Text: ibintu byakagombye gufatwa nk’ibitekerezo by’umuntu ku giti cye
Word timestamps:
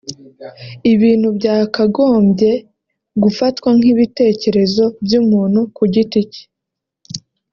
ibintu 0.93 1.27
byakagombye 1.37 2.51
gufatwa 3.23 3.69
nk’ibitekerezo 3.77 4.83
by’umuntu 5.03 5.59
ku 5.75 5.83
giti 5.93 6.21
cye 6.31 6.43